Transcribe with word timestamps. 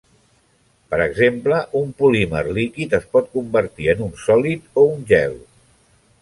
Per 0.93 0.97
exemple 1.03 1.59
un 1.79 1.91
polímer 1.99 2.41
líquid 2.59 2.95
es 3.01 3.05
pot 3.17 3.29
convertir 3.37 3.87
en 3.95 4.03
un 4.07 4.17
sòlid 4.23 4.83
o 4.85 4.89
un 4.97 5.07
gel. 5.15 5.39